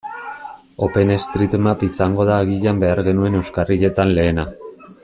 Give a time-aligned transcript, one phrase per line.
[0.87, 4.53] OpenStreetMap izango da agian behar genuen euskarrietan lehena.